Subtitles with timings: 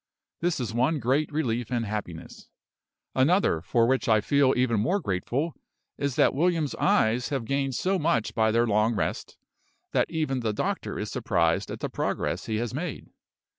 [0.39, 2.49] This is one great relief and happiness.
[3.13, 5.53] Another, for which I feel even more grateful,
[5.95, 9.37] is that William's eyes have gained so much by their long rest,
[9.91, 13.11] that even the doctor is surprised at the progress he has made.